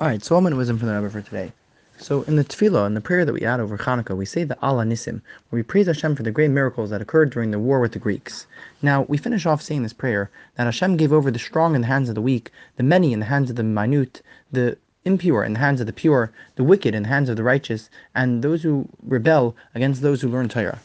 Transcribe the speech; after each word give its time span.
Alright, 0.00 0.22
so 0.22 0.36
Almond 0.36 0.56
Wisdom 0.56 0.78
from 0.78 0.86
the 0.86 0.94
Rebbe 0.94 1.10
for 1.10 1.22
today. 1.22 1.50
So 1.96 2.22
in 2.22 2.36
the 2.36 2.44
Tefillah, 2.44 2.86
in 2.86 2.94
the 2.94 3.00
prayer 3.00 3.24
that 3.24 3.32
we 3.32 3.42
add 3.42 3.58
over 3.58 3.76
Hanukkah, 3.76 4.16
we 4.16 4.26
say 4.26 4.44
the 4.44 4.56
Al 4.64 4.76
HaNisim, 4.76 5.22
where 5.50 5.58
we 5.58 5.64
praise 5.64 5.88
Hashem 5.88 6.14
for 6.14 6.22
the 6.22 6.30
great 6.30 6.52
miracles 6.52 6.90
that 6.90 7.02
occurred 7.02 7.30
during 7.30 7.50
the 7.50 7.58
war 7.58 7.80
with 7.80 7.90
the 7.90 7.98
Greeks. 7.98 8.46
Now, 8.80 9.02
we 9.08 9.18
finish 9.18 9.44
off 9.44 9.60
saying 9.60 9.82
this 9.82 9.92
prayer, 9.92 10.30
that 10.54 10.66
Hashem 10.66 10.98
gave 10.98 11.12
over 11.12 11.32
the 11.32 11.38
strong 11.40 11.74
in 11.74 11.80
the 11.80 11.88
hands 11.88 12.08
of 12.08 12.14
the 12.14 12.22
weak, 12.22 12.52
the 12.76 12.84
many 12.84 13.12
in 13.12 13.18
the 13.18 13.26
hands 13.26 13.50
of 13.50 13.56
the 13.56 13.64
minute, 13.64 14.22
the 14.52 14.78
impure 15.04 15.42
in 15.42 15.54
the 15.54 15.58
hands 15.58 15.80
of 15.80 15.88
the 15.88 15.92
pure, 15.92 16.30
the 16.54 16.62
wicked 16.62 16.94
in 16.94 17.02
the 17.02 17.08
hands 17.08 17.28
of 17.28 17.36
the 17.36 17.42
righteous, 17.42 17.90
and 18.14 18.44
those 18.44 18.62
who 18.62 18.88
rebel 19.02 19.56
against 19.74 20.00
those 20.00 20.22
who 20.22 20.28
learn 20.28 20.48
Torah. 20.48 20.78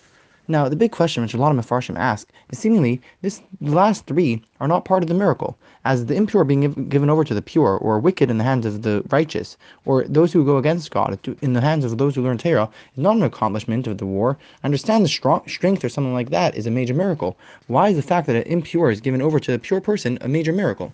Now, 0.46 0.68
the 0.68 0.76
big 0.76 0.92
question 0.92 1.24
which 1.24 1.34
a 1.34 1.38
lot 1.38 1.56
of 1.56 1.58
Mefarshim 1.58 1.98
ask 1.98 2.28
is 2.50 2.60
seemingly 2.60 3.00
this 3.22 3.42
last 3.62 4.06
three 4.06 4.42
are 4.60 4.68
not 4.68 4.84
part 4.84 5.02
of 5.02 5.08
the 5.08 5.14
miracle, 5.14 5.58
as 5.86 6.06
the 6.06 6.16
impure 6.16 6.44
being 6.44 6.60
give, 6.60 6.90
given 6.90 7.10
over 7.10 7.24
to 7.24 7.34
the 7.34 7.42
pure, 7.42 7.78
or 7.78 7.98
wicked 7.98 8.30
in 8.30 8.38
the 8.40 8.44
hands 8.44 8.66
of 8.66 8.82
the 8.82 9.06
righteous, 9.10 9.56
or 9.86 10.04
those 10.04 10.34
who 10.34 10.44
go 10.44 10.58
against 10.58 10.92
God 10.92 11.18
in 11.42 11.54
the 11.54 11.62
hands 11.62 11.86
of 11.86 11.98
those 11.98 12.16
who 12.16 12.22
learn 12.24 12.38
Torah, 12.38 12.70
is 12.94 13.02
not 13.02 13.16
an 13.16 13.24
accomplishment 13.24 13.88
of 13.88 14.00
the 14.00 14.06
war. 14.06 14.38
I 14.64 14.68
Understand 14.68 15.06
the 15.06 15.10
strong, 15.10 15.48
strength 15.48 15.86
or 15.86 15.88
something 15.90 16.14
like 16.14 16.30
that 16.32 16.58
is 16.58 16.68
a 16.68 16.72
major 16.72 16.94
miracle. 16.94 17.38
Why 17.68 17.88
is 17.90 17.96
the 17.96 18.02
fact 18.02 18.28
that 18.28 18.36
an 18.36 18.44
impure 18.44 18.92
is 18.92 19.00
given 19.00 19.22
over 19.22 19.40
to 19.40 19.54
a 19.54 19.60
pure 19.60 19.80
person 19.80 20.18
a 20.20 20.28
major 20.28 20.52
miracle? 20.52 20.92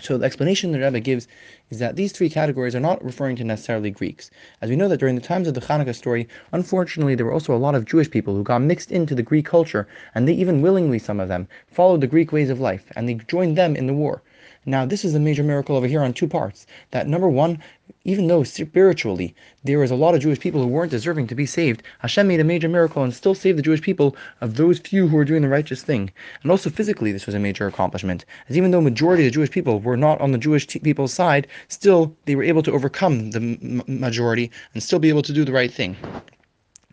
So 0.00 0.16
the 0.16 0.26
explanation 0.26 0.70
the 0.70 0.78
Rebbe 0.78 1.00
gives 1.00 1.26
is 1.70 1.80
that 1.80 1.96
these 1.96 2.12
three 2.12 2.30
categories 2.30 2.76
are 2.76 2.80
not 2.80 3.04
referring 3.04 3.34
to 3.34 3.42
necessarily 3.42 3.90
Greeks. 3.90 4.30
As 4.62 4.70
we 4.70 4.76
know 4.76 4.86
that 4.86 5.00
during 5.00 5.16
the 5.16 5.20
times 5.20 5.48
of 5.48 5.54
the 5.54 5.60
Hanukkah 5.60 5.92
story, 5.92 6.28
unfortunately 6.52 7.16
there 7.16 7.26
were 7.26 7.32
also 7.32 7.52
a 7.52 7.58
lot 7.58 7.74
of 7.74 7.84
Jewish 7.84 8.08
people 8.08 8.36
who 8.36 8.44
got 8.44 8.62
mixed 8.62 8.92
into 8.92 9.16
the 9.16 9.24
Greek 9.24 9.46
culture, 9.46 9.88
and 10.14 10.28
they 10.28 10.34
even 10.34 10.62
willingly, 10.62 11.00
some 11.00 11.18
of 11.18 11.26
them, 11.26 11.48
followed 11.66 12.00
the 12.00 12.06
Greek 12.06 12.30
ways 12.30 12.48
of 12.48 12.60
life, 12.60 12.92
and 12.94 13.08
they 13.08 13.14
joined 13.14 13.58
them 13.58 13.74
in 13.74 13.88
the 13.88 13.92
war. 13.92 14.22
Now, 14.68 14.84
this 14.84 15.02
is 15.02 15.14
a 15.14 15.18
major 15.18 15.42
miracle 15.42 15.76
over 15.76 15.86
here 15.86 16.02
on 16.02 16.12
two 16.12 16.28
parts. 16.28 16.66
That 16.90 17.08
number 17.08 17.26
one, 17.26 17.58
even 18.04 18.26
though 18.26 18.42
spiritually 18.44 19.34
there 19.64 19.78
was 19.78 19.90
a 19.90 19.94
lot 19.94 20.14
of 20.14 20.20
Jewish 20.20 20.40
people 20.40 20.60
who 20.60 20.68
weren't 20.68 20.90
deserving 20.90 21.26
to 21.28 21.34
be 21.34 21.46
saved, 21.46 21.82
Hashem 22.00 22.28
made 22.28 22.38
a 22.38 22.44
major 22.44 22.68
miracle 22.68 23.02
and 23.02 23.14
still 23.14 23.34
saved 23.34 23.56
the 23.56 23.62
Jewish 23.62 23.80
people 23.80 24.14
of 24.42 24.56
those 24.56 24.78
few 24.78 25.08
who 25.08 25.16
were 25.16 25.24
doing 25.24 25.40
the 25.40 25.48
righteous 25.48 25.82
thing. 25.82 26.10
And 26.42 26.50
also 26.50 26.68
physically, 26.68 27.12
this 27.12 27.24
was 27.24 27.34
a 27.34 27.38
major 27.38 27.66
accomplishment, 27.66 28.26
as 28.50 28.58
even 28.58 28.70
though 28.70 28.82
majority 28.82 29.22
of 29.22 29.28
the 29.28 29.36
Jewish 29.36 29.50
people 29.50 29.80
were 29.80 29.96
not 29.96 30.20
on 30.20 30.32
the 30.32 30.38
Jewish 30.38 30.66
people's 30.66 31.14
side, 31.14 31.46
still 31.68 32.14
they 32.26 32.36
were 32.36 32.44
able 32.44 32.62
to 32.64 32.72
overcome 32.72 33.30
the 33.30 33.40
majority 33.86 34.50
and 34.74 34.82
still 34.82 34.98
be 34.98 35.08
able 35.08 35.22
to 35.22 35.32
do 35.32 35.46
the 35.46 35.52
right 35.52 35.72
thing. 35.72 35.96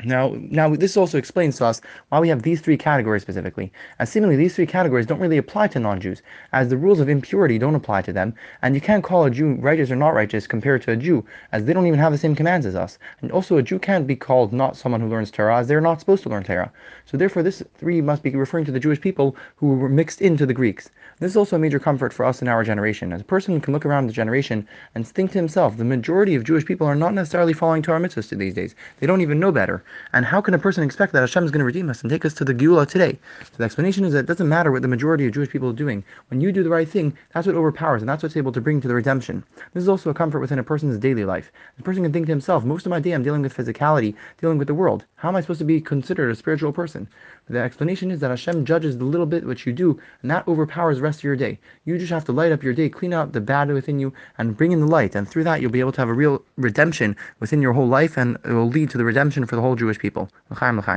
Now, 0.04 0.36
now 0.38 0.76
this 0.76 0.98
also 0.98 1.18
explains 1.18 1.58
to 1.58 1.66
us 1.66 1.80
why 2.10 2.20
we 2.20 2.28
have 2.28 2.42
these 2.42 2.60
three 2.60 2.76
categories 2.76 3.22
specifically, 3.22 3.72
as 3.98 4.10
seemingly 4.10 4.36
these 4.36 4.54
three 4.54 4.66
categories 4.66 5.06
don't 5.06 5.22
really 5.22 5.38
apply 5.38 5.70
to 5.70 5.80
non-Jews, 5.80 6.22
as 6.52 6.68
the 6.68 6.76
rules 6.76 7.00
of 7.00 7.08
impurity 7.08 7.58
don't 7.58 7.76
apply 7.76 8.02
to 8.02 8.12
them, 8.12 8.34
and 8.62 8.76
you 8.76 8.82
can't 8.82 9.06
call 9.06 9.24
a 9.24 9.32
Jew 9.32 9.54
righteous 9.54 9.90
or 9.90 9.96
not 9.96 10.14
righteous 10.14 10.48
compared 10.48 10.82
to 10.82 10.92
a 10.92 10.98
Jew, 10.98 11.24
as 11.54 11.64
they 11.64 11.72
don't 11.72 11.88
even 11.88 11.98
have 11.98 12.12
the 12.12 12.18
same 12.18 12.36
commands 12.36 12.66
as 12.66 12.76
us. 12.76 13.00
And 13.22 13.32
also, 13.32 13.56
a 13.56 13.64
Jew 13.64 13.80
can't 13.80 14.06
be 14.06 14.18
called 14.18 14.52
not 14.52 14.76
someone 14.76 15.00
who 15.00 15.08
learns 15.08 15.32
Torah, 15.32 15.60
as 15.60 15.70
they're 15.70 15.80
not 15.80 16.02
supposed 16.02 16.24
to 16.24 16.30
learn 16.30 16.44
Torah. 16.44 16.74
So 17.06 17.16
therefore, 17.16 17.42
this 17.42 17.64
three 17.76 18.02
must 18.02 18.22
be 18.22 18.32
referring 18.32 18.66
to 18.66 18.74
the 18.74 18.82
Jewish 18.82 19.00
people 19.00 19.38
who 19.56 19.76
were 19.76 19.88
mixed 19.88 20.22
into 20.22 20.46
the 20.46 20.54
Greeks. 20.54 20.90
This 21.20 21.32
is 21.32 21.38
also 21.38 21.56
a 21.56 21.60
major 21.60 21.80
comfort 21.80 22.12
for 22.12 22.26
us 22.26 22.42
in 22.42 22.50
our 22.50 22.66
generation, 22.66 23.14
as 23.14 23.22
a 23.22 23.24
person 23.24 23.62
can 23.62 23.74
look 23.74 23.86
around 23.86 24.08
the 24.08 24.14
generation 24.14 24.68
and 24.94 25.08
think 25.08 25.32
to 25.32 25.38
himself, 25.38 25.78
the 25.78 25.86
majority 25.86 26.36
of 26.36 26.44
Jewish 26.44 26.66
people 26.66 26.86
are 26.86 26.96
not 26.96 27.14
necessarily 27.14 27.54
following 27.54 27.82
Torah 27.82 28.02
mitzvahs 28.02 28.38
these 28.38 28.54
days. 28.54 28.76
They 29.00 29.08
don't 29.08 29.22
even 29.22 29.40
know 29.40 29.54
better. 29.54 29.85
And 30.14 30.26
how 30.26 30.42
can 30.42 30.54
a 30.54 30.60
person 30.60 30.84
expect 30.84 31.14
that 31.14 31.22
Hashem 31.22 31.44
is 31.44 31.52
going 31.52 31.60
to 31.60 31.66
redeem 31.66 31.90
us 31.90 32.02
and 32.02 32.10
take 32.10 32.26
us 32.26 32.34
to 32.36 32.46
the 32.46 32.54
Geula 32.54 32.88
today? 32.88 33.18
So 33.44 33.58
the 33.58 33.64
explanation 33.64 34.06
is 34.06 34.14
that 34.14 34.20
it 34.20 34.26
doesn't 34.26 34.50
matter 34.50 34.72
what 34.72 34.82
the 34.82 34.88
majority 34.88 35.26
of 35.26 35.34
Jewish 35.34 35.50
people 35.50 35.70
are 35.70 35.74
doing. 35.74 36.04
When 36.30 36.42
you 36.42 36.52
do 36.52 36.64
the 36.64 36.70
right 36.70 36.88
thing, 36.88 37.18
that's 37.34 37.48
what 37.48 37.56
overpowers, 37.56 38.02
and 38.02 38.10
that's 38.10 38.24
what's 38.24 38.38
able 38.38 38.52
to 38.52 38.62
bring 38.62 38.82
to 38.82 38.88
the 38.88 38.96
redemption. 38.96 39.44
This 39.74 39.84
is 39.84 39.90
also 39.90 40.10
a 40.10 40.14
comfort 40.14 40.40
within 40.40 40.60
a 40.60 40.64
person's 40.64 40.98
daily 40.98 41.26
life. 41.26 41.52
The 41.78 41.84
person 41.84 42.04
can 42.04 42.14
think 42.14 42.26
to 42.28 42.32
himself, 42.32 42.64
most 42.64 42.86
of 42.86 42.90
my 42.90 43.00
day 43.00 43.12
I'm 43.12 43.24
dealing 43.24 43.42
with 43.42 43.56
physicality, 43.56 44.16
dealing 44.40 44.58
with 44.58 44.68
the 44.68 44.74
world. 44.74 45.06
How 45.16 45.30
am 45.30 45.36
I 45.36 45.42
supposed 45.42 45.60
to 45.60 45.66
be 45.66 45.82
considered 45.82 46.32
a 46.32 46.36
spiritual 46.36 46.72
person? 46.72 47.08
The 47.48 47.60
explanation 47.60 48.10
is 48.10 48.20
that 48.22 48.32
Hashem 48.32 48.66
judges 48.66 48.98
the 48.98 49.04
little 49.04 49.28
bit 49.28 49.46
which 49.46 49.68
you 49.68 49.74
do, 49.74 50.00
and 50.22 50.32
that 50.32 50.48
overpowers 50.48 50.98
the 50.98 51.04
rest 51.04 51.20
of 51.20 51.24
your 51.26 51.36
day. 51.36 51.60
You 51.86 51.98
just 52.00 52.12
have 52.12 52.26
to 52.26 52.32
light 52.32 52.52
up 52.52 52.64
your 52.64 52.74
day, 52.74 52.90
clean 52.90 53.14
out 53.14 53.34
the 53.34 53.42
bad 53.42 53.70
within 53.70 54.00
you, 54.00 54.14
and 54.40 54.58
bring 54.58 54.72
in 54.72 54.80
the 54.80 54.88
light. 54.88 55.14
And 55.14 55.30
through 55.30 55.44
that, 55.44 55.62
you'll 55.62 55.72
be 55.72 55.80
able 55.80 55.92
to 55.92 56.02
have 56.02 56.10
a 56.10 56.14
real 56.14 56.44
redemption 56.58 57.16
within 57.40 57.62
your 57.62 57.74
whole 57.74 57.88
life, 57.88 58.18
and 58.18 58.38
it 58.46 58.54
will 58.54 58.68
lead 58.68 58.90
to 58.90 58.98
the 58.98 59.06
redemption 59.06 59.46
for 59.46 59.56
the 59.56 59.62
whole 59.62 59.75
Jewish 59.78 60.00
people. 60.00 60.28
L'chaim, 60.50 60.74
l'chaim. 60.74 60.94